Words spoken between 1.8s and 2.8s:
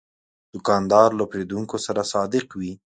سره صادق وي.